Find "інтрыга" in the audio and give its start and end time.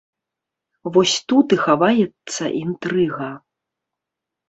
2.63-3.33